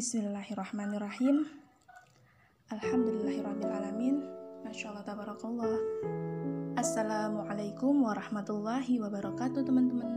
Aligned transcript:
Bismillahirrahmanirrahim. 0.00 1.44
Alhamdulillahirrahmanirrahim. 2.72 4.24
Masya 4.64 4.96
Allah 4.96 5.04
tabarakallah. 5.04 5.76
Assalamualaikum 6.80 8.08
warahmatullahi 8.08 8.96
wabarakatuh 8.96 9.60
teman-teman. 9.60 10.08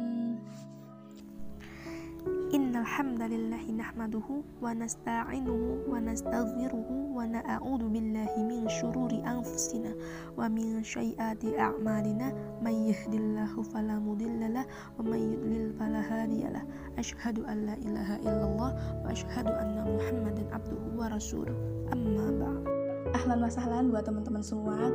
Nahmaduhu 2.74 4.42
wa 4.58 4.74
nasta'inuhu 4.74 5.86
wa 5.86 6.02
nastaghfiruhu 6.02 7.14
wa 7.14 7.30
na'udzu 7.30 7.90
billahi 7.94 8.42
min 8.42 8.66
syururi 8.66 9.22
anfusina 9.22 9.94
wa 10.34 10.50
min 10.50 10.82
syai'ati 10.82 11.54
a'malina 11.54 12.34
may 12.66 12.74
yahdihillahu 12.90 13.62
fala 13.70 14.02
mudhillalah 14.02 14.66
wa 14.98 15.02
may 15.06 15.22
yudlil 15.22 15.70
fala 15.78 16.02
hadiyalah 16.02 16.66
asyhadu 16.98 17.46
an 17.46 17.70
la 17.70 17.76
ilaha 17.86 18.18
illallah 18.26 18.72
wa 19.06 19.08
asyhadu 19.14 19.54
anna 19.54 19.86
muhammadan 19.86 20.50
abduhu 20.50 20.98
wa 20.98 21.06
rasuluh 21.14 21.54
amma 21.94 22.28
ba'd 22.42 22.66
Ahlan 23.14 23.46
wa 23.46 23.52
sahlan 23.52 23.94
buat 23.94 24.10
teman-teman 24.10 24.42
semua 24.42 24.90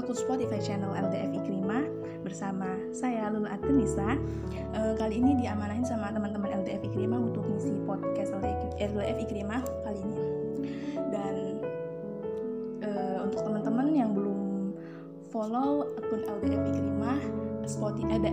akun 0.00 0.16
Spotify 0.16 0.56
channel 0.64 0.96
LDF 0.96 1.44
Ikrimah 1.44 1.84
bersama 2.24 2.64
saya 2.88 3.28
Lulu 3.28 3.44
Atenisa. 3.44 4.16
Uh, 4.72 4.96
kali 4.96 5.20
ini 5.20 5.36
diamanahin 5.44 5.84
sama 5.84 6.08
teman-teman 6.08 6.64
LDF 6.64 6.88
Ikrimah 6.88 7.20
untuk 7.20 7.44
ngisi 7.44 7.76
podcast 7.84 8.32
LDF 8.80 9.18
Ikrimah 9.28 9.60
kali 9.84 10.00
ini. 10.00 10.24
Dan 11.12 11.34
uh, 12.80 13.28
untuk 13.28 13.44
teman-teman 13.44 13.86
yang 13.92 14.16
belum 14.16 14.72
follow 15.28 15.92
akun 16.00 16.24
LDF 16.24 16.62
Ikrimah, 16.72 17.20
Spotify 17.68 18.16
ada 18.16 18.32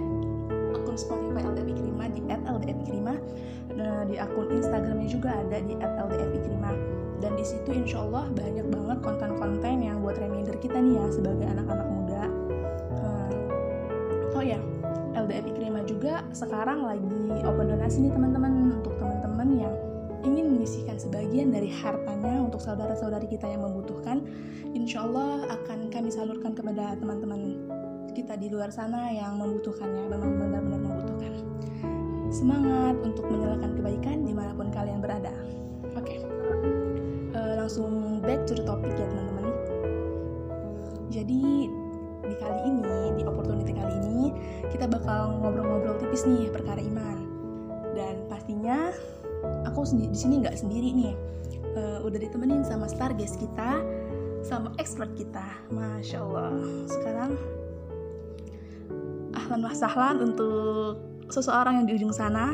akun 0.71 0.95
Spotify 0.95 1.43
LDF 1.51 1.67
Ikrimah 1.75 2.07
di 2.15 2.21
@LDF 2.31 2.77
Ikrimah. 2.87 3.17
Nah, 3.75 4.07
di 4.07 4.15
akun 4.15 4.55
Instagramnya 4.55 5.11
juga 5.11 5.35
ada 5.35 5.59
di 5.59 5.75
@LDF 5.75 6.31
Ikrimah 6.31 7.06
dan 7.17 7.33
di 7.33 7.45
situ 7.45 7.69
insya 7.73 8.05
Allah 8.05 8.29
banyak 8.29 8.67
banget 8.69 8.97
konten-konten 9.01 9.81
yang 9.81 10.05
buat 10.05 10.17
reminder 10.21 10.53
kita 10.61 10.77
nih 10.77 11.01
ya 11.01 11.05
sebagai 11.09 11.47
anak-anak 11.49 11.87
muda. 11.89 12.23
Oh 14.37 14.45
ya 14.45 14.61
LDF 15.17 15.49
Ikrimah 15.49 15.81
juga 15.89 16.21
sekarang 16.29 16.85
lagi 16.85 17.41
open 17.41 17.73
donasi 17.73 18.05
nih 18.05 18.13
teman-teman 18.13 18.77
untuk 18.77 18.93
teman-teman 19.01 19.49
yang 19.57 19.73
ingin 20.21 20.53
menyisihkan 20.53 21.01
sebagian 21.01 21.49
dari 21.49 21.73
hartanya 21.73 22.45
untuk 22.45 22.61
saudara-saudari 22.61 23.25
kita 23.25 23.49
yang 23.49 23.65
membutuhkan. 23.65 24.21
Insya 24.77 25.09
Allah 25.09 25.49
akan 25.57 25.89
kami 25.89 26.13
salurkan 26.13 26.53
kepada 26.53 26.93
teman-teman 27.01 27.65
kita 28.13 28.37
di 28.37 28.53
luar 28.53 28.69
sana 28.69 29.09
yang 29.09 29.41
membutuhkannya 29.41 30.05
memang 30.05 30.37
benar-benar 30.37 30.81
membutuhkan. 30.85 31.33
Semangat 32.29 32.93
untuk 33.01 33.25
menyalakan 33.25 33.73
kebaikan 33.73 34.21
di 34.21 34.33
mana 34.37 34.53
pun 34.53 34.69
kalian 34.69 35.01
berada. 35.01 35.33
uh, 35.33 35.66
langsung 37.67 38.23
back 38.23 38.47
to 38.47 38.55
the 38.55 38.63
topic 38.63 38.95
ya 38.95 39.03
teman-teman 39.03 39.51
jadi 41.11 41.67
di 42.27 42.35
kali 42.39 42.59
ini, 42.67 43.15
di 43.15 43.23
opportunity 43.23 43.71
kali 43.71 43.93
ini, 44.03 44.21
kita 44.71 44.87
bakal 44.87 45.39
ngobrol-ngobrol 45.39 45.95
tipis 45.95 46.27
nih 46.27 46.51
perkara 46.51 46.83
iman. 46.83 47.23
Dan 47.95 48.27
pastinya 48.27 48.91
aku 49.63 49.87
di 49.95 50.11
sini 50.11 50.43
nggak 50.43 50.59
sendiri 50.59 50.91
nih, 50.91 51.13
uh, 51.79 52.03
udah 52.03 52.19
ditemenin 52.19 52.67
sama 52.67 52.91
star 52.91 53.15
guest 53.15 53.39
kita, 53.39 53.79
sama 54.43 54.75
expert 54.75 55.15
kita, 55.15 55.47
masya 55.71 56.19
Allah. 56.19 56.51
Sekarang 56.91 57.31
ahlan 59.31 59.63
wa 59.63 59.71
sahlan 59.71 60.15
untuk 60.19 60.99
seseorang 61.31 61.81
yang 61.81 61.85
di 61.87 61.93
ujung 61.95 62.11
sana, 62.11 62.51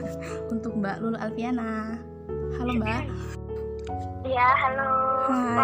untuk 0.54 0.78
Mbak 0.78 1.02
Lulu 1.02 1.18
Alfiana. 1.18 1.98
Halo 2.56 2.78
Mbak. 2.78 3.45
Iya, 4.26 4.48
halo. 4.58 4.90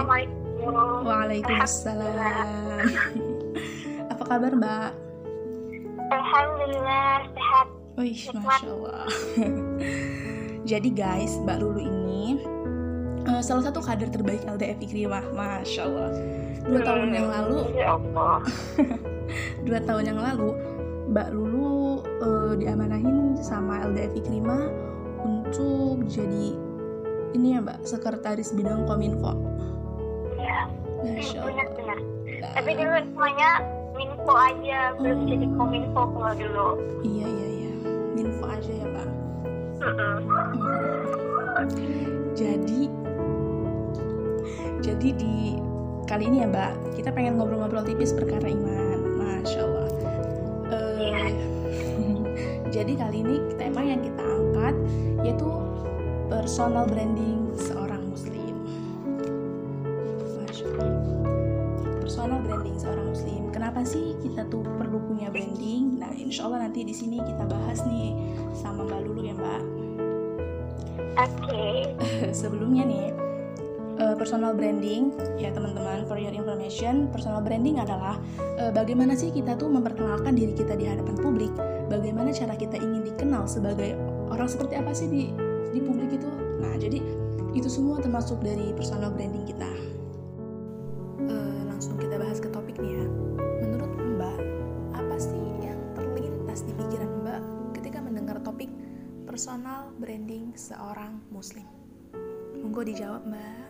Hai. 0.06 0.22
Waalaikumsalam. 1.02 2.86
Apa 4.06 4.22
kabar 4.22 4.54
Mbak? 4.54 4.90
Alhamdulillah 6.14 7.26
sehat. 7.34 7.66
Wih, 7.98 8.22
masya 8.30 8.70
Allah. 8.70 9.10
Jadi 10.70 10.94
guys, 10.94 11.42
Mbak 11.42 11.58
Lulu 11.58 11.82
ini 11.82 12.38
uh, 13.26 13.42
salah 13.42 13.66
satu 13.66 13.82
kader 13.82 14.14
terbaik 14.14 14.46
LDF 14.46 14.78
Ikrimah, 14.78 15.26
masya 15.34 15.82
Allah. 15.90 16.14
Dua 16.62 16.78
hmm, 16.78 16.86
tahun 16.86 17.10
yang 17.10 17.26
lalu, 17.34 17.58
ya 17.74 17.98
Allah. 17.98 18.46
dua 19.66 19.78
tahun 19.82 20.04
yang 20.06 20.22
lalu, 20.22 20.54
Mbak 21.10 21.28
Lulu 21.34 22.06
uh, 22.22 22.54
diamanahin 22.54 23.34
sama 23.42 23.82
LDF 23.90 24.22
Ikrimah 24.22 24.70
untuk 25.26 26.06
jadi 26.06 26.71
ini 27.32 27.56
ya 27.56 27.60
Mbak, 27.60 27.78
sekretaris 27.84 28.52
bidang 28.52 28.84
kominfo. 28.84 29.32
Iya. 30.36 30.68
Masya 31.02 31.38
benar 31.42 31.66
Allah. 31.66 31.76
benar. 31.76 31.98
Nah, 32.42 32.52
Tapi 32.58 32.70
dulu 32.74 32.96
semuanya 33.06 33.50
minfo 33.92 34.32
aja, 34.34 34.80
belum 34.98 35.18
Oh. 35.18 35.26
jadi 35.28 35.46
kominfo 35.54 36.02
kalau 36.12 36.32
dulu. 36.34 36.68
Iya 37.02 37.26
iya 37.26 37.48
iya, 37.48 37.72
info 38.16 38.44
aja 38.46 38.72
ya 38.72 38.86
Mbak. 38.86 39.08
Mm-mm. 39.82 40.14
Jadi 42.32 42.80
jadi 44.82 45.08
di 45.14 45.34
kali 46.06 46.24
ini 46.26 46.42
ya 46.42 46.48
Mbak, 46.50 46.72
kita 46.98 47.10
pengen 47.14 47.38
ngobrol-ngobrol 47.38 47.86
tipis 47.86 48.10
perkara 48.12 48.46
iman. 48.46 48.98
Masya 49.18 49.60
Allah. 49.62 49.90
Eh, 50.72 51.30
jadi 52.74 52.92
kali 52.96 53.22
ini 53.22 53.36
tema 53.54 53.82
yang 53.82 54.00
kita 54.02 54.22
angkat 54.22 54.74
yaitu 55.22 55.46
personal 56.32 56.88
branding 56.88 57.52
seorang 57.60 58.08
muslim. 58.08 58.64
Personal 62.00 62.40
branding 62.40 62.76
seorang 62.80 63.06
muslim. 63.12 63.42
Kenapa 63.52 63.84
sih 63.84 64.16
kita 64.24 64.48
tuh 64.48 64.64
perlu 64.80 64.96
punya 65.04 65.28
branding? 65.28 66.00
Nah, 66.00 66.08
insya 66.16 66.48
Allah 66.48 66.64
nanti 66.64 66.88
di 66.88 66.96
sini 66.96 67.20
kita 67.20 67.44
bahas 67.44 67.84
nih 67.84 68.16
sama 68.56 68.88
Mbak 68.88 69.00
Lulu 69.04 69.20
ya 69.28 69.34
Mbak. 69.36 69.62
Oke. 71.20 71.92
sebelumnya 72.40 72.88
nih 72.88 73.06
eh, 74.00 74.14
personal 74.16 74.56
branding 74.56 75.12
ya 75.36 75.52
teman-teman 75.52 76.08
for 76.08 76.16
your 76.16 76.32
information 76.32 77.12
personal 77.12 77.44
branding 77.44 77.76
adalah 77.76 78.16
eh, 78.56 78.72
bagaimana 78.72 79.12
sih 79.12 79.28
kita 79.28 79.60
tuh 79.60 79.68
memperkenalkan 79.68 80.32
diri 80.32 80.56
kita 80.56 80.72
di 80.72 80.88
hadapan 80.88 81.16
publik 81.20 81.52
bagaimana 81.92 82.32
cara 82.32 82.56
kita 82.56 82.80
ingin 82.80 83.04
dikenal 83.04 83.44
sebagai 83.44 83.92
orang 84.32 84.48
seperti 84.48 84.80
apa 84.80 84.96
sih 84.96 85.08
di 85.12 85.24
di 85.72 85.80
publik 85.80 86.14
itu 86.14 86.28
nah 86.60 86.76
jadi 86.76 87.00
itu 87.52 87.68
semua 87.68 88.00
termasuk 88.00 88.40
dari 88.40 88.72
personal 88.72 89.12
branding 89.12 89.44
kita. 89.44 89.68
Eh, 91.28 91.60
langsung 91.68 92.00
kita 92.00 92.16
bahas 92.16 92.40
ke 92.40 92.48
topik 92.48 92.80
nih 92.80 92.96
ya. 92.96 93.06
Menurut 93.60 93.92
mbak 94.16 94.40
apa 94.96 95.16
sih 95.20 95.44
yang 95.60 95.76
terlintas 95.92 96.64
di 96.64 96.72
pikiran 96.72 97.10
mbak 97.20 97.42
ketika 97.76 98.00
mendengar 98.00 98.40
topik 98.40 98.72
personal 99.28 99.92
branding 100.00 100.56
seorang 100.56 101.20
muslim? 101.28 101.68
Monggo 102.56 102.88
dijawab 102.88 103.28
mbak. 103.28 103.68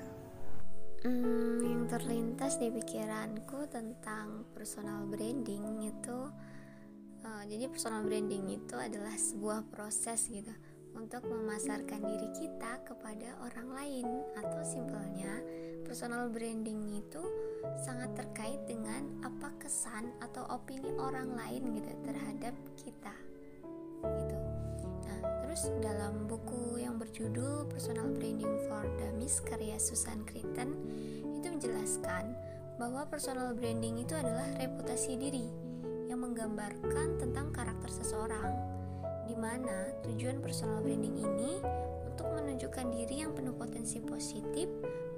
Hmm, 1.03 1.59
yang 1.67 1.91
terlintas 1.91 2.63
di 2.63 2.71
pikiranku 2.71 3.67
tentang 3.67 4.47
personal 4.55 5.03
branding 5.11 5.91
itu, 5.91 6.19
eh, 7.27 7.43
jadi 7.51 7.67
personal 7.67 8.07
branding 8.07 8.63
itu 8.63 8.79
adalah 8.79 9.11
sebuah 9.19 9.67
proses 9.75 10.31
gitu 10.31 10.55
untuk 10.97 11.25
memasarkan 11.29 12.01
diri 12.05 12.29
kita 12.37 12.83
kepada 12.87 13.39
orang 13.45 13.69
lain. 13.73 14.07
Atau 14.39 14.61
simpelnya 14.65 15.41
personal 15.85 16.33
branding 16.33 17.03
itu 17.05 17.23
sangat 17.85 18.15
terkait 18.17 18.61
dengan 18.65 19.07
apa 19.21 19.53
kesan 19.61 20.11
atau 20.25 20.47
opini 20.49 20.91
orang 20.97 21.37
lain 21.37 21.77
gitu 21.77 21.93
terhadap 22.07 22.55
kita. 22.81 23.15
Gitu. 24.03 24.37
Nah, 25.07 25.21
terus 25.45 25.69
dalam 25.79 26.27
buku 26.27 26.83
yang 26.83 26.99
berjudul 26.99 27.71
Personal 27.71 28.11
Branding 28.11 28.67
for 28.67 28.83
Dummies 28.99 29.39
karya 29.45 29.79
Susan 29.79 30.27
Critton 30.27 30.75
itu 31.39 31.47
menjelaskan 31.47 32.35
bahwa 32.81 33.07
personal 33.07 33.55
branding 33.55 34.03
itu 34.03 34.17
adalah 34.17 34.49
reputasi 34.59 35.15
diri 35.15 35.47
yang 36.11 36.25
menggambarkan 36.25 37.21
tentang 37.21 37.55
karakter 37.55 37.91
seseorang 37.95 38.72
di 39.27 39.37
mana 39.39 39.95
tujuan 40.07 40.43
personal 40.43 40.83
branding 40.83 41.17
ini 41.19 41.63
untuk 42.07 42.29
menunjukkan 42.29 42.87
diri 42.93 43.25
yang 43.25 43.33
penuh 43.33 43.55
potensi 43.57 44.03
positif 44.03 44.69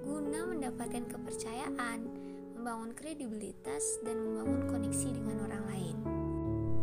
guna 0.05 0.47
mendapatkan 0.47 1.09
kepercayaan, 1.09 1.99
membangun 2.55 2.93
kredibilitas 2.93 3.99
dan 4.05 4.21
membangun 4.21 4.69
koneksi 4.69 5.09
dengan 5.11 5.37
orang 5.49 5.65
lain. 5.73 5.97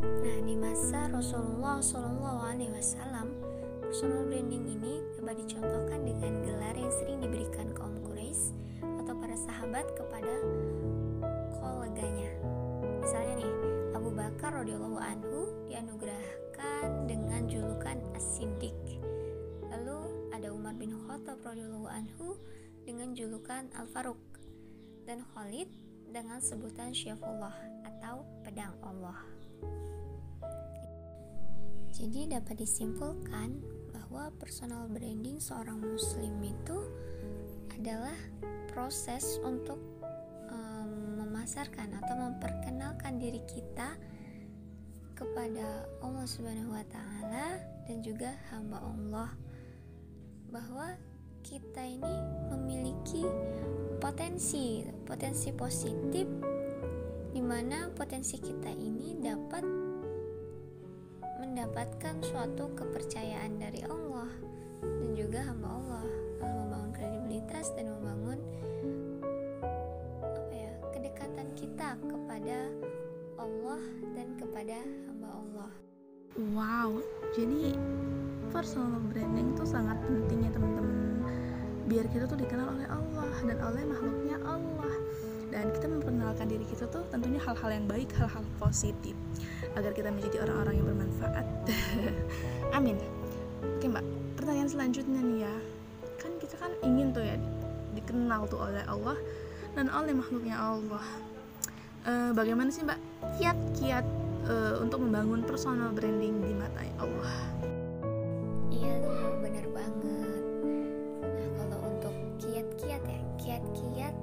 Nah, 0.02 0.38
di 0.42 0.56
masa 0.58 1.08
Rasulullah 1.14 1.78
Shallallahu 1.78 2.40
Alaihi 2.42 2.74
Wasallam, 2.74 3.30
personal 3.86 4.26
branding 4.26 4.66
ini 4.66 5.06
dapat 5.22 5.46
dicontohkan 5.46 6.02
dengan 6.02 6.34
gelar 6.42 6.76
yang 6.76 6.92
sering 6.98 7.22
diberikan 7.22 7.70
kaum 7.78 7.96
Quraisy 8.02 8.52
atau 9.06 9.14
para 9.14 9.38
sahabat 9.38 9.86
kepada 9.94 10.34
koleganya. 11.62 12.34
Misalnya 13.00 13.46
nih, 13.46 13.54
Abu 13.94 14.10
Bakar 14.10 14.58
radhiyallahu 14.58 14.98
anhu 14.98 15.42
dianugerahkan 16.62 17.10
dengan 17.10 17.42
julukan 17.50 17.98
As-Siddiq. 18.14 18.78
Khattab 21.12 21.44
radhiyallahu 21.44 21.92
anhu 21.92 22.40
dengan 22.88 23.12
julukan 23.12 23.68
Al-Faruq 23.76 24.18
dan 25.04 25.22
Khalid 25.36 25.68
dengan 26.08 26.40
sebutan 26.40 26.96
Syafullah 26.96 27.52
atau 27.84 28.24
pedang 28.42 28.72
Allah. 28.80 29.20
Jadi 31.92 32.32
dapat 32.32 32.64
disimpulkan 32.64 33.60
bahwa 33.92 34.32
personal 34.40 34.88
branding 34.88 35.38
seorang 35.38 35.84
muslim 35.84 36.34
itu 36.42 36.80
adalah 37.76 38.16
proses 38.72 39.36
untuk 39.44 39.78
um, 40.48 41.22
memasarkan 41.22 41.92
atau 42.02 42.16
memperkenalkan 42.18 43.20
diri 43.20 43.44
kita 43.52 44.00
kepada 45.42 45.90
Allah 46.06 46.26
Subhanahu 46.30 46.70
wa 46.70 46.86
taala 46.86 47.58
dan 47.90 48.06
juga 48.06 48.30
hamba 48.54 48.78
Allah 48.78 49.34
bahwa 50.54 50.94
kita 51.42 51.82
ini 51.82 52.16
memiliki 52.54 53.26
potensi 53.98 54.86
potensi 55.02 55.50
positif 55.50 56.30
di 57.34 57.42
mana 57.42 57.90
potensi 57.90 58.38
kita 58.38 58.70
ini 58.70 59.18
dapat 59.18 59.66
mendapatkan 61.42 62.22
suatu 62.22 62.78
kepercayaan 62.78 63.58
dari 63.58 63.82
Allah 63.90 64.30
dan 64.78 65.10
juga 65.18 65.42
hamba 65.42 65.74
Allah. 65.74 66.06
Lalu 66.38 66.54
membangun 66.54 66.92
kredibilitas 66.94 67.74
dan 67.74 67.90
membangun 67.90 68.38
apa 70.22 70.54
ya 70.54 70.74
kedekatan 70.94 71.50
kita 71.58 71.98
kepada 71.98 72.70
Allah 73.42 73.82
dan 74.14 74.38
kepada 74.38 74.78
hamba 75.10 75.30
Allah 75.34 75.72
Wow, 76.56 77.04
jadi 77.36 77.76
personal 78.56 79.04
branding 79.12 79.52
tuh 79.52 79.68
sangat 79.68 80.00
penting 80.08 80.48
ya 80.48 80.52
teman-teman. 80.56 81.28
Biar 81.92 82.08
kita 82.08 82.24
tuh 82.24 82.40
dikenal 82.40 82.72
oleh 82.72 82.88
Allah 82.88 83.36
dan 83.44 83.58
oleh 83.60 83.84
makhluknya 83.84 84.40
Allah. 84.48 84.96
Dan 85.52 85.76
kita 85.76 85.92
memperkenalkan 85.92 86.48
diri 86.48 86.64
kita 86.64 86.88
tuh 86.88 87.04
tentunya 87.12 87.36
hal-hal 87.44 87.68
yang 87.68 87.84
baik, 87.84 88.16
hal-hal 88.16 88.48
positif 88.64 89.12
agar 89.76 89.92
kita 89.92 90.08
menjadi 90.08 90.48
orang-orang 90.48 90.80
yang 90.80 90.88
bermanfaat. 90.88 91.46
Amin. 92.80 92.96
Oke 93.76 93.92
mbak, 93.92 94.06
pertanyaan 94.40 94.72
selanjutnya 94.72 95.20
nih 95.20 95.40
ya. 95.44 95.56
Kan 96.16 96.40
kita 96.40 96.56
kan 96.56 96.72
ingin 96.80 97.12
tuh 97.12 97.28
ya 97.28 97.36
dikenal 97.92 98.48
tuh 98.48 98.72
oleh 98.72 98.88
Allah 98.88 99.20
dan 99.76 99.92
oleh 99.92 100.16
makhluknya 100.16 100.56
Allah. 100.56 101.04
Eh, 102.02 102.34
bagaimana 102.34 102.74
sih 102.74 102.82
mbak 102.82 102.98
kiat-kiat 103.38 104.06
eh, 104.50 104.76
untuk 104.82 105.06
membangun 105.06 105.46
personal 105.46 105.94
branding 105.94 106.42
di 106.42 106.54
mata 106.58 106.82
Allah? 106.98 107.38
Iya 108.74 109.06
tuh 109.06 109.38
bener 109.38 109.70
banget. 109.70 110.44
Nah 111.22 111.50
kalau 111.62 111.78
untuk 111.94 112.16
kiat-kiat 112.42 113.06
ya, 113.06 113.22
kiat-kiat 113.38 114.18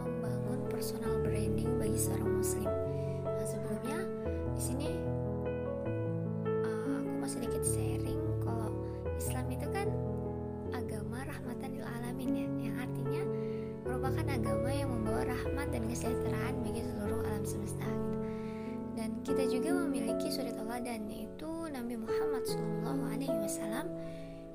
membangun 0.00 0.64
personal 0.72 1.12
branding 1.20 1.76
bagi 1.76 2.00
seorang 2.00 2.40
muslim. 2.40 2.72
Nah 3.20 3.44
sebelumnya 3.44 4.00
di 4.56 4.62
sini 4.64 4.88
uh, 6.64 7.04
aku 7.04 7.10
mau 7.20 7.28
sedikit 7.28 7.60
sharing 7.68 8.20
kalau 8.40 8.72
Islam 9.20 9.44
itu 9.52 9.68
kan 9.76 9.92
agama 10.72 11.20
rahmatan 11.28 11.68
lil 11.68 11.84
alamin 11.84 12.32
ya, 12.32 12.48
yang 12.64 12.76
artinya 12.80 13.22
merupakan 13.84 14.26
agama 14.26 14.72
yang 14.72 14.90
membawa 14.90 15.28
rahmat 15.28 15.68
dan 15.70 15.84
kesejahteraan 15.86 16.64
bagi 16.64 16.82
seluruh 16.82 17.20
alam 17.28 17.44
semesta. 17.44 17.88
Dan 18.96 19.20
kita 19.20 19.44
juga 19.46 19.76
memiliki 19.84 20.32
suri 20.32 20.50
teladan 20.56 21.06
yaitu 21.12 21.50
Nabi 21.68 22.00
Muhammad 22.00 22.42
SAW 22.48 23.86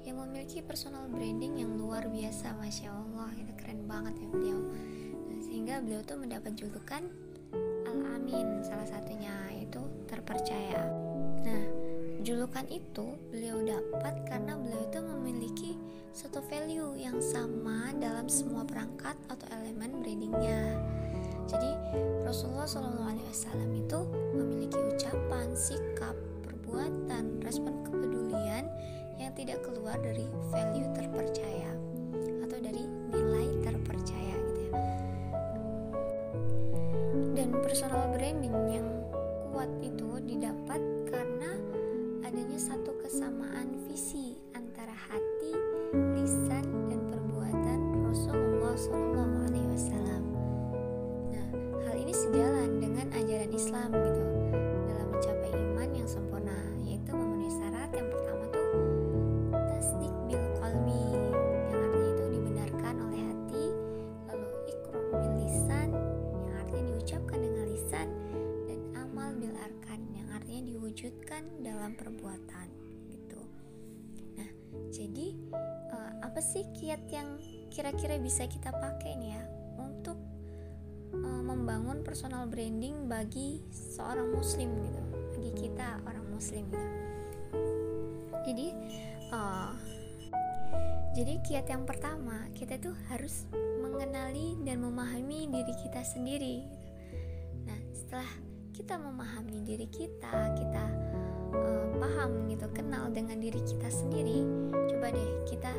yang 0.09 0.17
memiliki 0.25 0.65
personal 0.65 1.05
branding 1.05 1.61
yang 1.61 1.77
luar 1.77 2.09
biasa, 2.09 2.57
masya 2.57 2.89
Allah, 2.89 3.29
itu 3.37 3.53
keren 3.53 3.85
banget 3.85 4.17
ya 4.17 4.27
beliau. 4.33 4.59
Sehingga 5.45 5.85
beliau 5.85 6.01
tuh 6.01 6.17
mendapat 6.17 6.57
julukan 6.57 7.05
Al 7.85 7.99
Amin, 8.17 8.65
salah 8.65 8.89
satunya 8.89 9.33
itu 9.53 9.81
terpercaya. 10.09 10.89
Nah, 11.45 11.63
julukan 12.29 12.69
itu 12.69 13.17
beliau 13.33 13.57
dapat 13.65 14.21
karena 14.29 14.53
beliau 14.53 14.85
itu 14.85 15.01
memiliki 15.01 15.71
satu 16.13 16.45
value 16.45 16.93
yang 16.93 17.17
sama 17.17 17.89
dalam 17.97 18.29
semua 18.29 18.61
perangkat 18.69 19.17
atau 19.33 19.49
elemen 19.49 19.97
brandingnya. 19.97 20.77
Jadi 21.49 21.73
Rasulullah 22.21 22.69
SAW 22.69 23.73
itu 23.73 23.99
memiliki 24.37 24.77
ucapan, 24.77 25.57
sikap, 25.57 26.13
perbuatan, 26.45 27.41
respon 27.41 27.81
kepedulian 27.81 28.69
yang 29.17 29.33
tidak 29.33 29.65
keluar 29.65 29.97
dari 29.97 30.29
value 30.53 30.85
terpercaya 30.93 31.73
atau 32.45 32.57
dari 32.61 32.85
nilai 33.09 33.47
terpercaya 33.65 34.35
gitu 34.37 34.61
ya. 34.69 34.73
Dan 37.33 37.57
personal 37.57 38.13
branding 38.13 38.53
yang 38.69 38.85
kuat 39.49 39.71
itu 39.81 39.98
kesamaan 43.19 43.75
visi 43.83 44.39
antara 44.55 44.95
hati, 44.95 45.51
lisan, 46.15 46.63
dan 46.87 47.03
perbuatan 47.11 48.07
Rasulullah 48.07 48.71
SAW. 48.79 50.23
Nah, 51.27 51.47
hal 51.83 51.95
ini 51.99 52.15
sejalan 52.15 52.79
dengan 52.79 53.11
ajaran 53.11 53.51
Islam 53.51 53.91
gitu 53.91 54.23
dalam 54.87 55.07
mencapai 55.11 55.51
iman 55.51 55.89
yang 55.91 56.07
sempurna, 56.07 56.55
yaitu 56.87 57.11
memenuhi 57.11 57.51
syarat 57.59 57.91
yang 57.91 58.07
pertama 58.07 58.43
tuh 58.55 58.71
tasdik 59.51 60.15
bil 60.31 60.45
qalbi, 60.55 61.03
yang 61.11 61.75
artinya 61.75 62.09
itu 62.15 62.23
dibenarkan 62.39 62.95
oleh 63.03 63.19
hati, 63.19 63.65
lalu 64.31 64.47
ikrar 64.71 65.03
bil 65.11 65.33
lisan, 65.43 65.91
yang 66.47 66.55
artinya 66.55 66.83
diucapkan 66.95 67.39
dengan 67.43 67.65
lisan, 67.67 68.07
dan 68.63 68.79
amal 68.95 69.35
bil 69.35 69.51
arkan, 69.59 70.07
yang 70.15 70.31
artinya 70.31 70.71
diwujudkan 70.71 71.43
dalam 71.59 71.99
perbuatan 71.99 72.87
jadi 74.89 75.27
eh, 75.93 76.11
apa 76.25 76.39
sih 76.41 76.65
kiat 76.73 77.05
yang 77.13 77.37
kira-kira 77.69 78.17
bisa 78.17 78.49
kita 78.49 78.73
pakai 78.73 79.13
nih 79.21 79.31
ya 79.37 79.43
untuk 79.77 80.17
uh, 81.13 81.43
membangun 81.45 82.01
personal 82.01 82.49
branding 82.49 83.05
bagi 83.05 83.61
seorang 83.69 84.33
muslim 84.33 84.73
gitu 84.81 85.01
bagi 85.37 85.51
kita 85.55 86.01
orang 86.03 86.25
muslim 86.27 86.65
gitu. 86.73 86.89
Jadi 88.49 88.67
uh, 89.29 89.71
jadi 91.13 91.33
kiat 91.45 91.65
yang 91.69 91.85
pertama 91.85 92.49
kita 92.57 92.81
tuh 92.81 92.97
harus 93.13 93.45
mengenali 93.79 94.57
dan 94.65 94.81
memahami 94.81 95.49
diri 95.49 95.73
kita 95.85 96.01
sendiri. 96.01 96.65
Nah 97.69 97.79
setelah 97.93 98.29
kita 98.73 98.97
memahami 98.97 99.61
diri 99.61 99.87
kita 99.91 100.57
kita 100.57 100.83
uh, 101.53 101.85
paham 101.99 102.49
gitu 102.51 102.67
kenal 102.73 103.09
dengan 103.13 103.37
diri 103.41 103.61
kita 103.63 103.89
sendiri 103.89 104.43
coba 104.71 105.15
deh 105.15 105.31
kita 105.47 105.73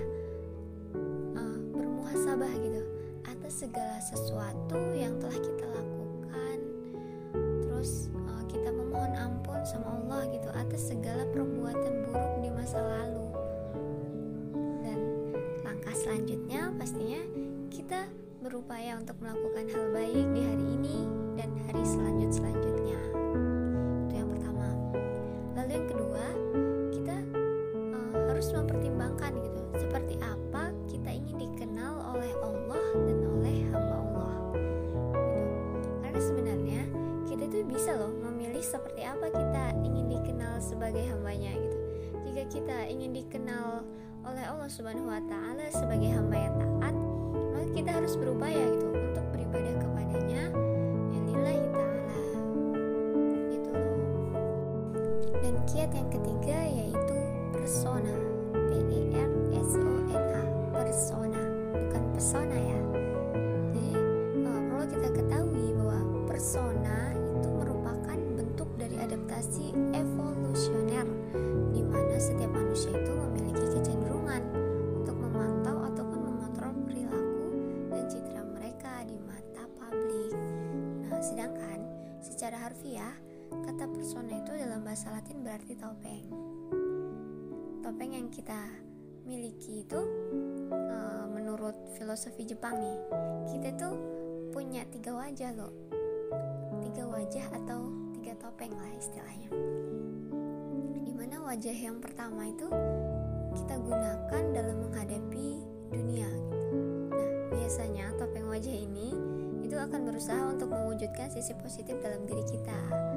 uh, 1.36 1.58
bermuhasabah 1.76 2.52
gitu 2.60 2.82
atas 3.28 3.66
segala 3.66 3.98
sesuatu 4.00 4.78
yang 4.96 5.18
telah 5.20 5.38
kita 5.38 5.64
lakukan. 5.68 6.58
Terus 7.66 8.08
uh, 8.14 8.42
kita 8.48 8.70
memohon 8.72 9.12
ampun 9.18 9.60
sama 9.66 9.98
Allah 9.98 10.24
gitu 10.32 10.48
atas 10.54 10.88
segala 10.88 11.26
perbuatan 11.28 12.08
buruk 12.08 12.34
di 12.40 12.50
masa 12.54 12.80
lalu. 12.80 13.26
Dan 14.86 14.98
langkah 15.66 15.94
selanjutnya 15.98 16.72
pastinya 16.78 17.20
kita 17.68 18.06
berupaya 18.40 18.96
untuk 18.96 19.20
melakukan 19.20 19.68
hal 19.68 19.84
baik 19.92 20.26
di 20.32 20.40
hari 20.40 20.66
ini 20.80 20.98
dan 21.36 21.50
hari 21.68 21.84
selanjut 21.84 22.30
selanjutnya 22.32 23.09
harus 28.70 28.86
mempertimbangkan 28.86 29.32
gitu. 29.42 29.60
Seperti 29.74 30.14
apa 30.22 30.70
kita 30.86 31.10
ingin 31.10 31.36
dikenal 31.42 32.14
oleh 32.14 32.32
Allah 32.38 32.86
dan 32.94 33.18
oleh 33.26 33.56
hamba 33.74 33.94
Allah 33.98 34.36
gitu. 34.54 34.98
Karena 36.06 36.20
sebenarnya 36.22 36.82
kita 37.26 37.44
tuh 37.50 37.62
bisa 37.66 37.90
loh 37.98 38.14
memilih 38.30 38.62
seperti 38.62 39.02
apa 39.02 39.26
kita 39.26 39.64
ingin 39.82 40.06
dikenal 40.06 40.62
sebagai 40.62 41.02
hambanya 41.10 41.50
gitu. 41.58 41.78
Jika 42.30 42.42
kita 42.46 42.76
ingin 42.86 43.10
dikenal 43.10 43.82
oleh 44.22 44.44
Allah 44.46 44.70
Subhanahu 44.70 45.10
wa 45.10 45.22
taala 45.26 45.66
sebagai 45.74 46.14
hamba 46.14 46.36
yang 46.38 46.54
taat 46.60 46.94
maka 47.50 47.68
kita 47.74 47.90
harus 47.90 48.14
berupaya 48.14 48.64
gitu 48.70 48.89
berarti 85.50 85.74
topeng. 85.74 86.24
Topeng 87.84 88.10
yang 88.14 88.30
kita 88.30 88.58
miliki 89.26 89.82
itu 89.82 90.00
e, 90.70 90.98
menurut 91.28 91.74
filosofi 91.98 92.46
Jepang 92.46 92.78
nih 92.78 92.98
kita 93.50 93.74
tuh 93.74 93.94
punya 94.54 94.86
tiga 94.94 95.10
wajah 95.10 95.50
loh. 95.58 95.74
Tiga 96.86 97.02
wajah 97.12 97.46
atau 97.50 97.90
tiga 98.14 98.38
topeng 98.38 98.72
lah 98.72 98.94
istilahnya. 98.94 99.50
Di 101.02 101.12
mana 101.12 101.42
wajah 101.44 101.76
yang 101.76 101.98
pertama 101.98 102.46
itu 102.46 102.70
kita 103.58 103.74
gunakan 103.74 104.42
dalam 104.54 104.76
menghadapi 104.86 105.48
dunia. 105.90 106.30
Nah 107.10 107.30
biasanya 107.52 108.16
topeng 108.16 108.46
wajah 108.46 108.76
ini 108.80 109.12
itu 109.66 109.74
akan 109.74 110.08
berusaha 110.08 110.46
untuk 110.46 110.70
mewujudkan 110.70 111.26
sisi 111.30 111.52
positif 111.58 111.98
dalam 111.98 112.22
diri 112.26 112.42
kita 112.46 113.09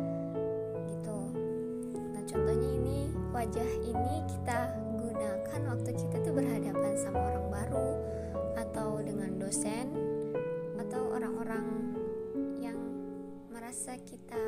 wajah 3.44 3.76
ini 3.84 4.24
kita 4.24 4.72
gunakan 5.04 5.62
waktu 5.68 5.92
kita 6.00 6.16
tuh 6.24 6.32
berhadapan 6.32 6.96
sama 6.96 7.28
orang 7.28 7.52
baru 7.52 7.90
atau 8.56 9.04
dengan 9.04 9.36
dosen 9.36 9.92
atau 10.80 11.12
orang-orang 11.12 11.68
yang 12.64 12.80
merasa 13.52 14.00
kita 14.08 14.40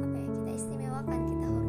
apa 0.00 0.16
ya 0.16 0.28
kita 0.40 0.50
istimewakan 0.56 1.20
kita 1.28 1.46
hormati 1.52 1.65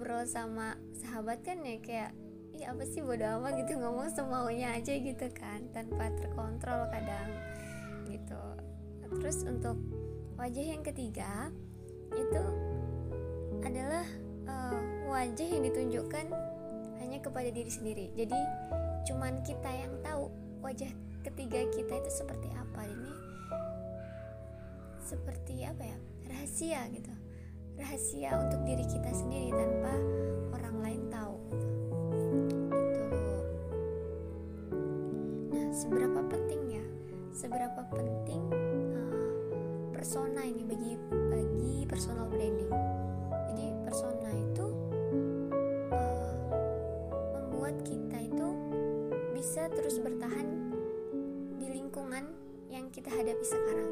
ngobrol 0.00 0.24
sama 0.24 0.80
sahabat 0.96 1.44
kan 1.44 1.60
ya 1.60 1.76
kayak 1.76 2.16
ih 2.56 2.64
apa 2.64 2.88
sih 2.88 3.04
bodo 3.04 3.20
amat 3.20 3.52
gitu 3.60 3.76
ngomong 3.76 4.08
semaunya 4.08 4.72
aja 4.72 4.96
gitu 4.96 5.28
kan 5.36 5.60
tanpa 5.76 6.08
terkontrol 6.16 6.88
kadang 6.88 7.28
gitu. 8.08 8.40
Terus 9.20 9.44
untuk 9.44 9.76
wajah 10.40 10.64
yang 10.72 10.80
ketiga 10.80 11.52
itu 12.16 12.44
adalah 13.60 14.08
eh, 14.48 14.80
wajah 15.04 15.48
yang 15.52 15.68
ditunjukkan 15.68 16.32
hanya 17.04 17.20
kepada 17.20 17.52
diri 17.52 17.68
sendiri. 17.68 18.08
Jadi 18.16 18.40
cuman 19.04 19.44
kita 19.44 19.68
yang 19.68 19.92
tahu 20.00 20.32
wajah 20.64 20.88
ketiga 21.28 21.60
kita 21.76 21.92
itu 22.00 22.24
seperti 22.24 22.48
apa. 22.56 22.88
Ini 22.88 23.12
seperti 25.04 25.60
apa 25.68 25.84
ya? 25.84 25.98
Rahasia 26.24 26.88
gitu 26.88 27.19
rahasia 27.80 28.36
untuk 28.36 28.60
diri 28.68 28.84
kita 28.84 29.08
sendiri 29.08 29.56
tanpa 29.56 29.94
orang 30.52 30.76
lain 30.84 31.02
tahu. 31.08 31.36
Gitu. 32.12 32.56
Nah 35.48 35.66
seberapa 35.72 36.20
penting 36.28 36.62
ya 36.76 36.84
seberapa 37.32 37.80
penting 37.88 38.42
uh, 38.92 39.32
persona 39.96 40.44
ini 40.44 40.62
bagi 40.68 40.92
bagi 41.10 41.76
personal 41.88 42.28
branding? 42.28 42.68
Jadi 43.50 43.66
persona 43.82 44.28
itu 44.28 44.66
uh, 45.90 46.34
membuat 47.32 47.80
kita 47.82 48.18
itu 48.20 48.48
bisa 49.32 49.66
terus 49.72 49.96
bertahan 49.98 50.46
di 51.56 51.66
lingkungan 51.72 52.28
yang 52.68 52.92
kita 52.92 53.08
hadapi 53.08 53.42
sekarang. 53.42 53.90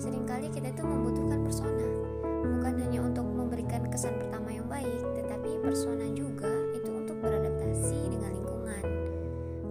Seringkali 0.00 0.48
kita 0.50 0.72
tuh 0.74 0.88
membutuhkan 0.88 1.44
persona 1.44 2.01
bukan 2.42 2.74
hanya 2.82 3.00
untuk 3.06 3.26
memberikan 3.26 3.86
kesan 3.88 4.18
pertama 4.18 4.50
yang 4.50 4.66
baik, 4.66 5.02
tetapi 5.14 5.62
persona 5.62 6.06
juga 6.10 6.50
itu 6.74 6.90
untuk 6.90 7.16
beradaptasi 7.22 8.10
dengan 8.10 8.30
lingkungan. 8.34 8.84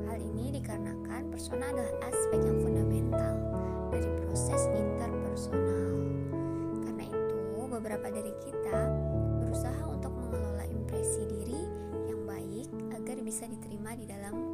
Hal 0.08 0.18
ini 0.18 0.56
dikarenakan 0.56 1.22
persona 1.30 1.70
adalah 1.70 1.94
aspek 2.08 2.40
yang 2.40 2.58
fundamental 2.64 3.34
dari 3.92 4.10
proses 4.24 4.62
interpersonal. 4.72 5.94
Karena 6.88 7.06
itu, 7.08 7.40
beberapa 7.68 8.08
dari 8.08 8.34
kita 8.44 8.80
berusaha 9.44 9.84
untuk 9.88 10.12
mengelola 10.16 10.66
impresi 10.68 11.28
diri 11.28 11.62
yang 12.08 12.24
baik 12.24 12.68
agar 12.96 13.16
bisa 13.24 13.48
diterima 13.48 13.96
di 13.96 14.08
dalam 14.08 14.51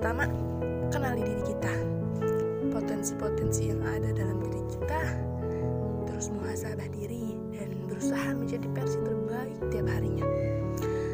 Pertama, 0.00 0.24
kenali 0.88 1.20
diri 1.20 1.44
kita 1.44 1.76
Potensi-potensi 2.72 3.68
yang 3.68 3.84
ada 3.84 4.16
dalam 4.16 4.40
diri 4.40 4.64
kita 4.72 4.96
Terus 6.08 6.32
muhasabah 6.32 6.88
diri 6.88 7.36
Dan 7.52 7.84
berusaha 7.84 8.32
menjadi 8.32 8.64
versi 8.72 8.96
terbaik 9.04 9.60
tiap 9.68 9.84
harinya 9.92 10.24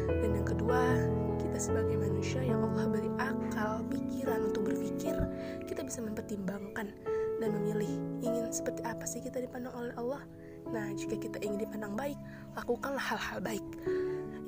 Dan 0.07 0.39
yang 0.39 0.47
kedua, 0.47 1.03
kita 1.35 1.59
sebagai 1.59 1.99
manusia 1.99 2.39
yang 2.39 2.63
Allah 2.63 2.87
beri 2.87 3.11
akal, 3.19 3.83
pikiran 3.91 4.55
untuk 4.55 4.71
berpikir 4.71 5.19
Kita 5.67 5.83
bisa 5.83 5.99
mempertimbangkan 5.99 6.87
dan 7.43 7.49
memilih 7.59 7.91
ingin 8.23 8.47
seperti 8.55 8.87
apa 8.87 9.03
sih 9.03 9.19
kita 9.19 9.43
dipandang 9.43 9.75
oleh 9.75 9.91
Allah 9.99 10.23
Nah, 10.71 10.95
jika 10.95 11.19
kita 11.19 11.43
ingin 11.43 11.67
dipandang 11.67 11.91
baik, 11.91 12.19
lakukanlah 12.55 13.03
hal-hal 13.03 13.39
baik. 13.39 13.67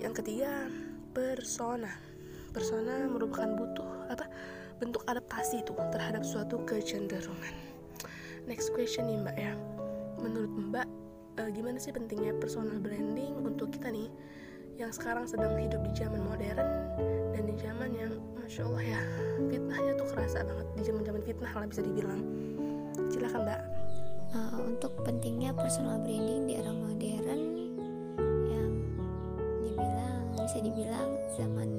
Yang 0.03 0.19
ketiga, 0.19 0.67
persona. 1.15 2.08
Persona 2.49 3.05
merupakan 3.05 3.49
butuh 3.53 4.09
apa? 4.09 4.25
bentuk 4.79 5.03
adaptasi 5.11 5.59
itu 5.59 5.75
terhadap 5.91 6.23
suatu 6.23 6.63
kecenderungan. 6.63 7.51
Next 8.47 8.71
question 8.71 9.11
nih 9.11 9.19
Mbak 9.19 9.37
ya. 9.37 9.53
Menurut 10.23 10.51
Mbak, 10.55 10.87
eh, 11.43 11.49
gimana 11.51 11.77
sih 11.77 11.91
pentingnya 11.91 12.33
personal 12.39 12.79
branding 12.79 13.43
untuk 13.43 13.75
kita 13.75 13.91
nih 13.91 14.07
yang 14.79 14.95
sekarang 14.95 15.27
sedang 15.27 15.59
hidup 15.59 15.83
di 15.83 15.91
zaman 15.99 16.23
modern 16.23 16.63
dan 17.35 17.43
di 17.43 17.55
zaman 17.59 17.91
yang 17.91 18.15
masya 18.39 18.63
Allah 18.63 18.83
ya 18.95 19.01
fitnahnya 19.51 19.91
tuh 19.99 20.07
kerasa 20.15 20.47
banget 20.47 20.67
di 20.79 20.83
zaman 20.87 21.03
zaman 21.03 21.21
fitnah 21.27 21.51
lah 21.51 21.67
bisa 21.67 21.81
dibilang. 21.83 22.21
Silakan 23.11 23.41
Mbak. 23.43 23.61
Uh, 24.29 24.61
untuk 24.61 24.93
pentingnya 25.01 25.51
personal 25.57 25.97
branding 26.05 26.45
di 26.45 26.53
era 26.61 26.69
modern 26.69 27.41
yang 28.45 28.71
dibilang 29.65 30.21
bisa 30.37 30.61
dibilang 30.61 31.09
zaman 31.33 31.69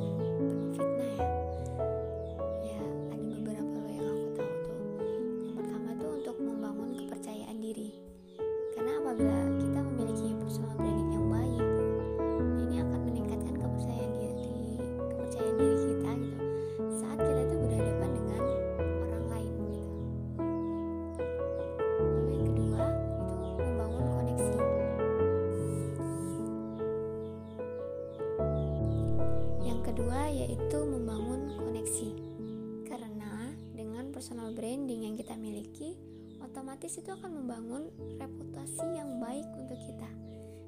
otomatis 36.81 37.05
itu 37.05 37.13
akan 37.13 37.45
membangun 37.45 37.83
reputasi 38.17 38.97
yang 38.97 39.21
baik 39.21 39.45
untuk 39.53 39.77
kita. 39.85 40.09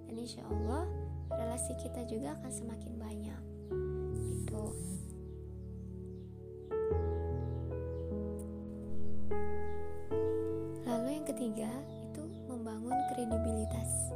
Dan 0.04 0.21
insya 0.21 0.45
Allah 0.45 0.85
relasi 1.33 1.73
kita 1.81 2.04
juga 2.04 2.37
akan 2.37 2.52
semakin 2.52 2.92
banyak. 3.00 3.42
Gitu. 4.45 4.64
Lalu 10.85 11.09
yang 11.16 11.25
ketiga 11.25 11.73
itu 11.81 12.25
membangun 12.45 12.99
kredibilitas. 13.16 14.12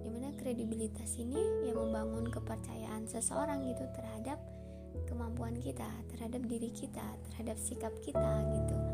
Di 0.00 0.08
mana 0.08 0.32
kredibilitas 0.40 1.20
ini 1.20 1.68
yang 1.68 1.76
membangun 1.76 2.32
kepercayaan 2.32 3.04
seseorang 3.12 3.60
gitu 3.68 3.84
terhadap 3.92 4.40
kemampuan 5.04 5.52
kita, 5.60 6.00
terhadap 6.16 6.40
diri 6.48 6.72
kita, 6.72 7.04
terhadap 7.28 7.60
sikap 7.60 7.92
kita 8.00 8.40
gitu 8.56 8.85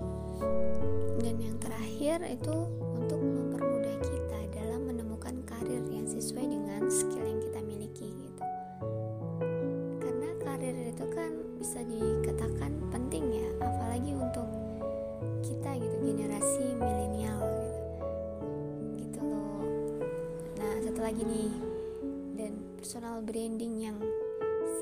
dan 1.23 1.35
yang 1.39 1.57
terakhir 1.63 2.19
itu 2.27 2.57
untuk 2.99 3.21
mempermudah 3.23 3.97
kita 4.03 4.39
dalam 4.51 4.91
menemukan 4.91 5.39
karir 5.47 5.83
yang 5.89 6.07
sesuai 6.07 6.47
dengan 6.51 6.91
skill 6.91 7.23
yang 7.23 7.41
kita 7.41 7.61
miliki 7.63 8.09
gitu. 8.11 8.45
Karena 10.03 10.31
karir 10.43 10.77
itu 10.91 11.05
kan 11.15 11.31
bisa 11.63 11.79
dikatakan 11.87 12.73
penting 12.91 13.25
ya 13.39 13.49
apalagi 13.63 14.13
untuk 14.19 14.49
kita 15.47 15.79
gitu 15.79 15.97
generasi 16.03 16.75
milenial 16.75 17.41
gitu 17.63 18.07
gitu 18.99 19.21
loh. 19.23 19.63
Nah 20.59 20.75
satu 20.83 21.01
lagi 21.01 21.23
nih 21.23 21.53
dan 22.35 22.53
personal 22.75 23.23
branding 23.23 23.79
yang 23.79 23.99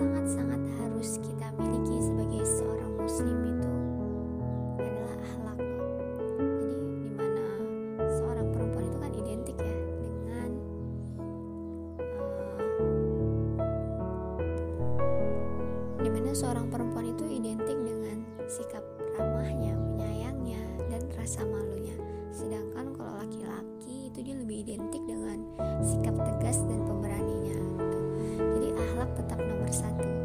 sangat-sangat 0.00 0.62
harus 0.80 1.20
kita 1.20 1.52
miliki 1.60 2.00
sebagai 2.00 2.42
seorang 2.48 2.92
muslim 2.96 3.38
itu 3.52 3.69
di 16.30 16.38
mana 16.38 16.46
seorang 16.46 16.70
perempuan 16.70 17.10
itu 17.10 17.26
identik 17.26 17.74
dengan 17.74 18.22
sikap 18.46 18.86
ramahnya 19.18 19.74
menyayangnya 19.74 20.62
dan 20.86 21.02
rasa 21.18 21.42
malunya 21.42 21.98
sedangkan 22.30 22.94
kalau 22.94 23.18
laki-laki 23.18 24.06
itu 24.06 24.22
dia 24.22 24.38
lebih 24.38 24.62
identik 24.62 25.02
dengan 25.10 25.42
sikap 25.82 26.14
tegas 26.22 26.62
dan 26.70 26.86
pemberaninya 26.86 27.58
gitu. 27.82 27.98
jadi 28.46 28.68
akhlak 28.78 29.10
tetap 29.18 29.42
nomor 29.42 29.70
satu 29.74 30.19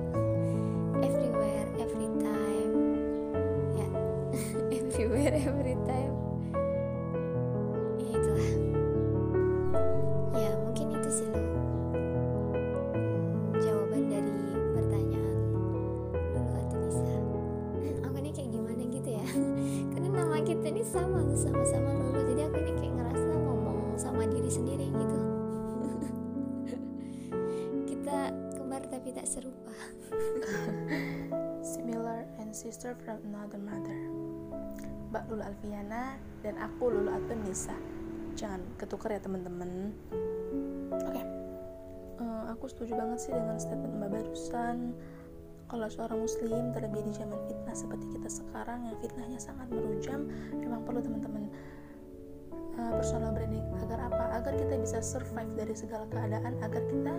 sendiri 24.55 24.87
gitu 24.87 25.17
kita 27.91 28.17
kembar 28.55 28.81
tapi 28.87 29.11
tak 29.11 29.27
serupa 29.27 29.75
Similar 31.65 32.29
and 32.37 32.53
sister 32.53 32.93
from 33.03 33.17
another 33.25 33.57
mother. 33.57 33.99
Mbak 35.09 35.23
Lulu 35.33 35.43
Alfiana 35.43 36.21
dan 36.45 36.61
aku 36.61 36.93
Lulu 36.93 37.09
Atun 37.09 37.41
Nisa. 37.41 37.73
Jangan 38.37 38.61
ketukar 38.77 39.17
ya 39.17 39.19
teman-teman. 39.19 39.89
Oke. 40.93 41.23
Eh, 42.21 42.43
aku 42.53 42.69
setuju 42.69 42.93
banget 42.95 43.17
sih 43.17 43.33
dengan 43.33 43.57
statement 43.57 43.97
Mbak 43.97 44.11
barusan. 44.13 44.93
Kalau 45.65 45.87
seorang 45.89 46.21
muslim 46.21 46.69
terlebih 46.69 47.01
di 47.01 47.13
zaman 47.17 47.39
fitnah 47.49 47.73
seperti 47.73 48.05
kita 48.13 48.29
sekarang 48.29 48.85
yang 48.85 48.97
fitnahnya 49.01 49.39
sangat 49.41 49.65
merujam, 49.73 50.29
memang 50.53 50.85
perlu 50.85 51.01
teman-teman 51.01 51.49
eh, 52.79 52.91
personal 52.95 53.31
branding 53.31 53.65
agar 53.85 54.11
apa? 54.11 54.23
Agar 54.41 54.53
kita 54.55 54.75
bisa 54.79 54.97
survive 54.99 55.51
dari 55.55 55.75
segala 55.75 56.05
keadaan, 56.11 56.53
agar 56.61 56.83
kita 56.87 57.13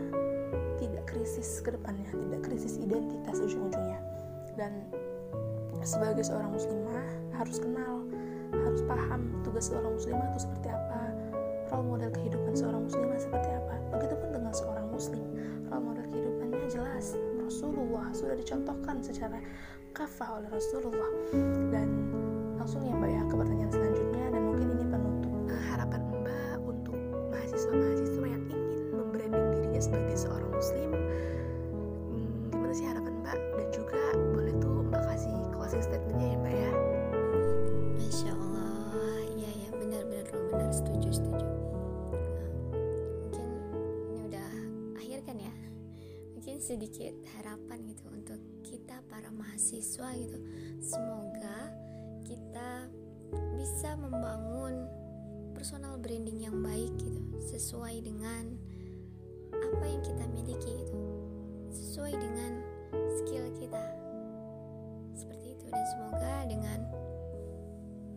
tidak 0.76 1.04
krisis 1.08 1.64
ke 1.64 1.72
depannya, 1.72 2.08
tidak 2.12 2.40
krisis 2.44 2.76
identitas 2.76 3.40
ujung-ujungnya. 3.40 4.00
Dan 4.56 4.72
sebagai 5.86 6.24
seorang 6.26 6.50
muslimah 6.50 7.06
harus 7.38 7.62
kenal, 7.62 8.02
harus 8.50 8.82
paham 8.88 9.30
tugas 9.46 9.70
seorang 9.70 9.94
muslimah 9.94 10.26
itu 10.34 10.40
seperti 10.48 10.68
apa, 10.72 11.00
role 11.70 11.86
model 11.86 12.10
kehidupan 12.10 12.52
seorang 12.58 12.82
muslimah 12.84 13.18
seperti 13.20 13.48
apa. 13.54 13.74
Begitupun 13.94 14.28
dengan 14.34 14.52
seorang 14.52 14.86
muslim, 14.90 15.24
role 15.70 15.84
model 15.92 16.06
kehidupannya 16.10 16.66
jelas. 16.68 17.14
Rasulullah 17.46 18.10
sudah 18.10 18.34
dicontohkan 18.34 18.98
secara 18.98 19.38
kafah 19.94 20.42
oleh 20.42 20.50
Rasulullah. 20.50 21.12
Dan 21.70 21.88
langsung 22.58 22.82
ya 22.82 22.92
Mbak 22.98 23.10
ya 23.14 23.22
ke 23.22 23.34
pertanyaan 23.38 23.70
selanjutnya 23.70 24.24
dan 24.34 24.42
mungkin 24.42 24.66
ini 24.74 24.84
penutup 24.90 25.05
sedikit 46.76 47.16
harapan 47.40 47.88
gitu 47.88 48.04
untuk 48.12 48.36
kita 48.60 49.00
para 49.08 49.32
mahasiswa 49.32 50.12
gitu. 50.12 50.36
Semoga 50.84 51.72
kita 52.28 52.84
bisa 53.56 53.96
membangun 53.96 54.84
personal 55.56 55.96
branding 55.96 56.44
yang 56.44 56.60
baik 56.60 56.92
gitu 57.00 57.16
Sesuai 57.40 58.04
dengan 58.04 58.60
apa 59.56 59.84
yang 59.88 60.04
kita 60.04 60.28
miliki 60.36 60.84
itu 60.84 61.00
Sesuai 61.72 62.12
dengan 62.12 62.60
skill 63.24 63.48
kita. 63.56 63.84
Seperti 65.16 65.56
itu 65.56 65.66
dan 65.72 65.84
semoga 65.96 66.44
dengan 66.44 66.78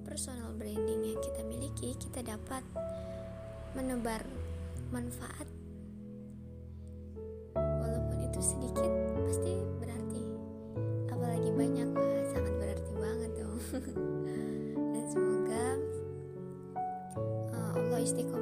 personal 0.03 0.51
branding 0.59 1.15
yang 1.15 1.19
kita 1.23 1.47
miliki 1.47 1.95
kita 1.95 2.27
dapat 2.27 2.67
menebar 3.71 4.19
manfaat 4.91 5.47
uh, 18.17 18.38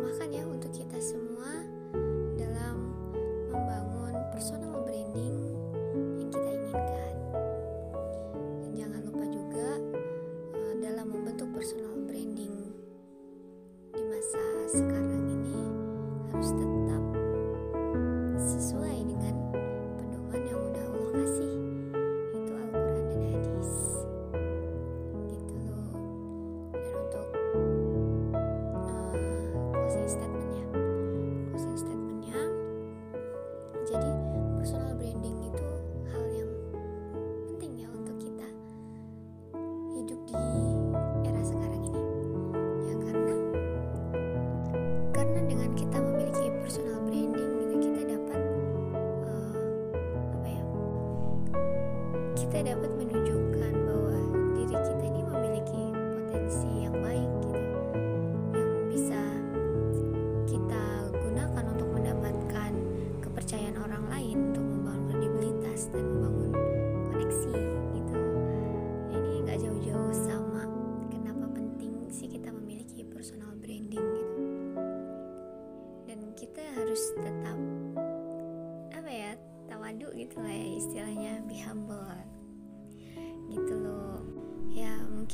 kita 52.58 52.74
dapat 52.74 52.90
menunjukkan 52.90 53.17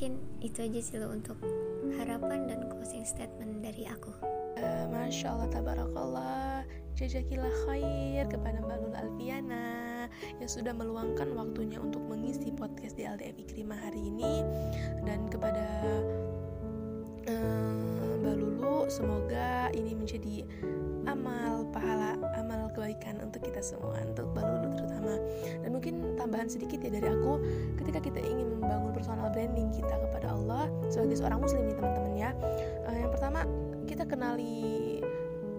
mungkin 0.03 0.19
itu 0.43 0.59
aja 0.59 0.79
sih 0.83 0.99
lo 0.99 1.15
untuk 1.15 1.39
harapan 1.95 2.43
dan 2.43 2.67
closing 2.67 3.07
statement 3.07 3.63
dari 3.63 3.87
aku. 3.87 4.11
Eh, 4.59 4.83
Masya 4.91 5.31
Allah, 5.31 5.47
tabarakallah. 5.47 6.67
Jazakillah 6.99 7.55
khair 7.63 8.27
kepada 8.27 8.59
Mbak 8.61 8.77
Lul 8.83 8.93
Alfiana 8.93 10.05
Yang 10.43 10.59
sudah 10.59 10.75
meluangkan 10.75 11.31
waktunya 11.33 11.79
untuk 11.79 12.03
mengisi 12.05 12.51
podcast 12.51 12.99
di 12.99 13.07
LDF 13.07 13.47
Ikrimah 13.47 13.79
hari 13.79 14.11
ini. 14.11 14.43
Dan 15.07 15.31
kepada 15.31 15.71
eh, 17.23 17.72
Semoga 18.91 19.71
ini 19.71 19.95
menjadi 19.95 20.43
amal 21.07 21.67
pahala 21.71 22.19
Amal 22.35 22.67
kebaikan 22.75 23.19
untuk 23.23 23.43
kita 23.43 23.63
semua 23.63 23.95
Untuk 24.03 24.27
Mbak 24.35 24.43
Lulu 24.43 24.69
terutama. 24.75 25.13
Dan 25.63 25.69
mungkin 25.71 25.93
tambahan 26.19 26.47
sedikit 26.51 26.83
ya 26.83 26.91
dari 26.91 27.07
aku 27.07 27.39
Ketika 27.79 27.99
kita 28.03 28.19
ingin 28.19 28.59
membangun 28.59 28.91
personal 28.91 29.31
branding 29.31 29.71
kita 29.71 29.95
kepada 30.09 30.35
Allah 30.35 30.67
Sebagai 30.91 31.19
seorang 31.19 31.39
muslim 31.39 31.63
nih 31.67 31.75
teman-teman 31.75 32.13
ya 32.15 32.29
Eh, 32.91 32.97
Yang 33.07 33.11
pertama 33.19 33.47
kita 33.87 34.03
kenali 34.07 34.99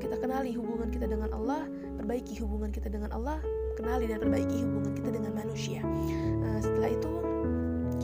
kita 0.04 0.20
kenali 0.20 0.52
hubungan 0.52 0.92
kita 0.92 1.08
dengan 1.08 1.32
Allah 1.32 1.64
perbaiki 1.96 2.36
hubungan 2.44 2.68
kita 2.68 2.92
dengan 2.92 3.08
Allah 3.16 3.40
kenali 3.72 4.04
dan 4.04 4.20
perbaiki 4.20 4.60
hubungan 4.60 4.92
kita 4.92 5.10
dengan 5.16 5.32
manusia. 5.32 5.80
Uh, 6.44 6.60
setelah 6.60 6.90
itu 6.92 7.12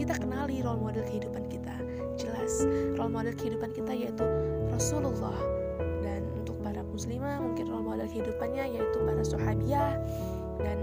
kita 0.01 0.17
kenali 0.17 0.65
role 0.65 0.81
model 0.81 1.05
kehidupan 1.05 1.45
kita 1.53 1.77
jelas 2.21 2.69
role 3.01 3.09
model 3.09 3.33
kehidupan 3.33 3.73
kita 3.73 3.93
yaitu 3.97 4.25
Rasulullah. 4.69 5.37
Dan 6.05 6.29
untuk 6.37 6.61
para 6.61 6.85
muslimah 6.85 7.41
mungkin 7.41 7.73
role 7.73 7.85
model 7.85 8.07
kehidupannya 8.07 8.77
yaitu 8.77 8.99
para 9.01 9.23
sahabiah 9.25 9.97
dan 10.61 10.79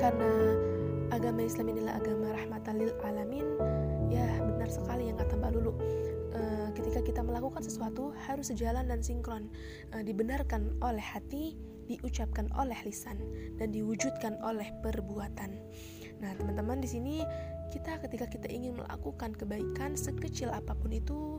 karena 0.00 0.32
agama 1.12 1.44
Islam 1.44 1.76
inilah 1.76 2.00
agama 2.00 2.32
rahmatan 2.32 2.80
lil 2.80 2.92
alamin 3.04 3.44
ya 4.08 4.26
benar 4.40 4.72
sekali 4.72 5.12
yang 5.12 5.18
kata 5.20 5.36
Mbak 5.36 5.50
Lulu. 5.60 5.72
Uh, 6.30 6.70
ketika 6.78 7.02
kita 7.02 7.20
melakukan 7.26 7.60
sesuatu 7.60 8.14
harus 8.24 8.48
sejalan 8.48 8.86
dan 8.86 9.02
sinkron. 9.02 9.50
Uh, 9.92 10.00
dibenarkan 10.00 10.72
oleh 10.80 11.02
hati 11.02 11.58
diucapkan 11.90 12.46
oleh 12.54 12.78
lisan 12.86 13.18
dan 13.58 13.74
diwujudkan 13.74 14.38
oleh 14.46 14.70
perbuatan. 14.78 15.58
Nah 16.22 16.30
teman-teman 16.38 16.78
di 16.78 16.88
sini 16.88 17.14
kita 17.70 18.02
ketika 18.02 18.26
kita 18.26 18.46
ingin 18.50 18.76
melakukan 18.76 19.32
kebaikan 19.38 19.94
sekecil 19.94 20.50
apa 20.50 20.74
pun 20.74 20.90
itu 20.90 21.38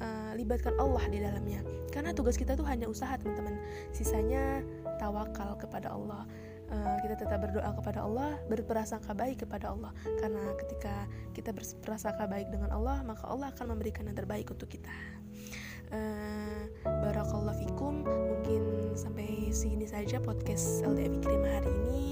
uh, 0.00 0.32
libatkan 0.36 0.74
Allah 0.80 1.04
di 1.08 1.18
dalamnya. 1.20 1.60
Karena 1.92 2.12
tugas 2.12 2.36
kita 2.36 2.56
tuh 2.56 2.66
hanya 2.68 2.88
usaha 2.88 3.12
teman-teman. 3.16 3.56
Sisanya 3.92 4.64
tawakal 5.00 5.56
kepada 5.60 5.92
Allah. 5.92 6.24
Uh, 6.66 6.98
kita 6.98 7.14
tetap 7.14 7.46
berdoa 7.46 7.70
kepada 7.78 8.02
Allah 8.02 8.42
berprasangka 8.50 9.14
baik 9.14 9.46
kepada 9.46 9.70
Allah. 9.72 9.92
Karena 10.18 10.42
ketika 10.66 11.06
kita 11.32 11.54
berprasangka 11.54 12.26
baik 12.26 12.50
dengan 12.50 12.74
Allah 12.74 13.06
maka 13.06 13.22
Allah 13.30 13.54
akan 13.54 13.76
memberikan 13.76 14.08
yang 14.08 14.18
terbaik 14.18 14.50
untuk 14.50 14.66
kita. 14.66 14.92
Uh, 15.94 16.66
barakallah 16.82 17.54
fikum. 17.54 18.02
Mungkin 18.02 18.96
sampai 18.98 19.54
sini 19.54 19.86
saja 19.86 20.18
podcast 20.18 20.82
LDF 20.82 21.22
Kirim 21.22 21.42
hari 21.46 21.70
ini. 21.86 22.06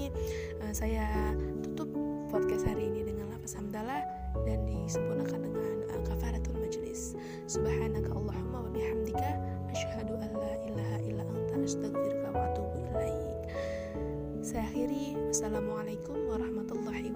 Uh, 0.63 0.71
saya 0.71 1.35
tutup 1.59 1.91
podcast 2.31 2.63
hari 2.63 2.87
ini 2.87 3.04
lafaz 3.45 3.61
hamdalah 3.61 4.01
dan 4.49 4.65
disempurnakan 4.65 5.37
dengan 5.45 5.85
doa 5.85 6.01
kafaratul 6.01 6.57
majlis. 6.57 7.13
Subhanaka 7.45 8.09
allahumma 8.17 8.65
wa 8.65 8.73
bihamdika 8.73 9.37
asyhadu 9.69 10.17
an 10.17 10.33
la 10.33 10.53
ilaha 10.65 10.97
illa 11.05 11.21
anta 11.29 11.53
astaghfiruka 11.61 12.33
wa 12.33 12.41
atubu 12.49 12.81
ilaik. 12.89 13.45
Saya 14.41 14.65
akhiri. 14.65 15.13
Wassalamualaikum 15.29 16.25
warahmatullahi 16.25 17.13